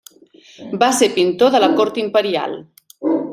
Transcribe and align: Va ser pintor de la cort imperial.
Va 0.83 0.87
ser 0.99 1.09
pintor 1.17 1.53
de 1.57 1.61
la 1.65 1.69
cort 1.81 2.01
imperial. 2.05 2.57